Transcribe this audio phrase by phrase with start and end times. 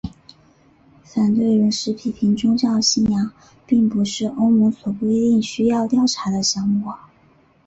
[1.03, 3.31] 反对人士批评宗教信仰
[3.67, 6.91] 并不是欧盟所规定需要调查的项目。